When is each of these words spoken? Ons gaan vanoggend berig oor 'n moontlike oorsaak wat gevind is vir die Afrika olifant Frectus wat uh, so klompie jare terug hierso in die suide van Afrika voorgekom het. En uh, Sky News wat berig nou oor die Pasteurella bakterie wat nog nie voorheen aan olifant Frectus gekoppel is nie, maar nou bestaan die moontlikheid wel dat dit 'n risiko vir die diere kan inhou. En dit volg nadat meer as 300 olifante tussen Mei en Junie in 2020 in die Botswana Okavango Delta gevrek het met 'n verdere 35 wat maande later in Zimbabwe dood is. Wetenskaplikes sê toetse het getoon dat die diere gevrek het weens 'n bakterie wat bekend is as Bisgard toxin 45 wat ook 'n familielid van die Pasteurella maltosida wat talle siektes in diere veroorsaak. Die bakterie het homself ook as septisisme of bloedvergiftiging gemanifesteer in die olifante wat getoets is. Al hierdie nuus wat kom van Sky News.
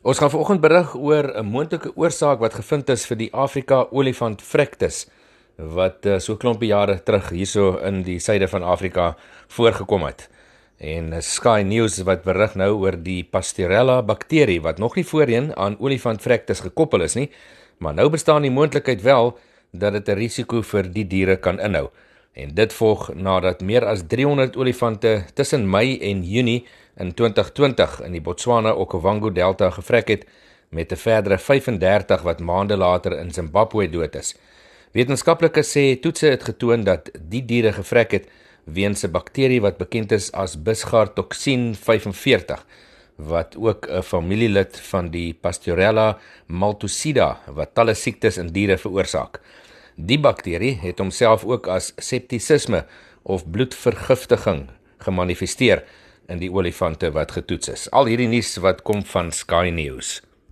Ons 0.00 0.16
gaan 0.16 0.30
vanoggend 0.32 0.62
berig 0.64 0.94
oor 0.96 1.26
'n 1.36 1.44
moontlike 1.44 1.90
oorsaak 1.92 2.38
wat 2.40 2.54
gevind 2.54 2.88
is 2.88 3.04
vir 3.04 3.16
die 3.16 3.32
Afrika 3.32 3.84
olifant 3.90 4.40
Frectus 4.42 5.10
wat 5.56 6.06
uh, 6.06 6.18
so 6.18 6.36
klompie 6.36 6.70
jare 6.70 7.02
terug 7.04 7.28
hierso 7.28 7.76
in 7.84 8.00
die 8.02 8.18
suide 8.18 8.48
van 8.48 8.62
Afrika 8.62 9.16
voorgekom 9.48 10.02
het. 10.08 10.30
En 10.78 11.12
uh, 11.12 11.20
Sky 11.20 11.60
News 11.66 12.00
wat 12.08 12.24
berig 12.24 12.54
nou 12.56 12.70
oor 12.80 12.96
die 12.96 13.24
Pasteurella 13.24 14.00
bakterie 14.02 14.62
wat 14.62 14.78
nog 14.78 14.96
nie 14.96 15.04
voorheen 15.04 15.52
aan 15.56 15.76
olifant 15.78 16.22
Frectus 16.22 16.60
gekoppel 16.60 17.02
is 17.02 17.14
nie, 17.14 17.28
maar 17.78 17.94
nou 17.94 18.08
bestaan 18.08 18.42
die 18.42 18.50
moontlikheid 18.50 19.02
wel 19.02 19.36
dat 19.70 19.92
dit 19.92 20.08
'n 20.08 20.16
risiko 20.16 20.62
vir 20.62 20.88
die 20.88 21.04
diere 21.04 21.36
kan 21.36 21.60
inhou. 21.60 21.90
En 22.32 22.54
dit 22.54 22.72
volg 22.72 23.14
nadat 23.14 23.60
meer 23.60 23.84
as 23.84 24.06
300 24.08 24.56
olifante 24.56 25.24
tussen 25.34 25.70
Mei 25.70 25.98
en 26.00 26.24
Junie 26.24 26.64
in 26.96 27.14
2020 27.14 28.00
in 28.00 28.12
die 28.12 28.20
Botswana 28.20 28.72
Okavango 28.74 29.30
Delta 29.30 29.70
gevrek 29.70 30.08
het 30.08 30.26
met 30.70 30.92
'n 30.92 30.96
verdere 30.96 31.38
35 31.38 32.22
wat 32.22 32.40
maande 32.40 32.76
later 32.76 33.18
in 33.18 33.32
Zimbabwe 33.32 33.88
dood 33.90 34.14
is. 34.14 34.34
Wetenskaplikes 34.92 35.70
sê 35.76 36.00
toetse 36.00 36.26
het 36.26 36.42
getoon 36.42 36.84
dat 36.84 37.10
die 37.28 37.44
diere 37.44 37.72
gevrek 37.72 38.10
het 38.10 38.28
weens 38.64 39.04
'n 39.04 39.10
bakterie 39.10 39.60
wat 39.60 39.78
bekend 39.78 40.12
is 40.12 40.32
as 40.32 40.62
Bisgard 40.62 41.14
toxin 41.14 41.74
45 41.74 42.66
wat 43.16 43.56
ook 43.56 43.86
'n 43.86 44.02
familielid 44.02 44.80
van 44.80 45.10
die 45.10 45.34
Pasteurella 45.34 46.18
maltosida 46.46 47.38
wat 47.46 47.74
talle 47.74 47.94
siektes 47.94 48.38
in 48.38 48.52
diere 48.52 48.78
veroorsaak. 48.78 49.40
Die 49.96 50.20
bakterie 50.20 50.78
het 50.82 50.98
homself 50.98 51.44
ook 51.44 51.66
as 51.66 51.92
septisisme 51.96 52.84
of 53.22 53.50
bloedvergiftiging 53.50 54.68
gemanifesteer 54.98 55.84
in 56.30 56.40
die 56.42 56.50
olifante 56.52 57.10
wat 57.12 57.34
getoets 57.36 57.72
is. 57.74 57.86
Al 57.90 58.10
hierdie 58.10 58.30
nuus 58.30 58.54
wat 58.62 58.84
kom 58.86 59.02
van 59.12 59.32
Sky 59.34 59.68
News. 59.74 60.20